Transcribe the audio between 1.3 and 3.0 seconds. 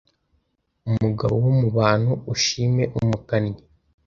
wo mu bantu, ushime